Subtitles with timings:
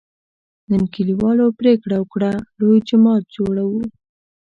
[0.69, 3.81] نن کلیوالو پرېکړه وکړه: لوی جومات جوړوو.